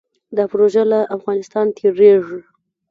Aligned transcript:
دا 0.37 0.43
پروژه 0.51 0.83
له 0.91 0.99
افغانستان 1.17 1.65
تیریږي 1.77 2.39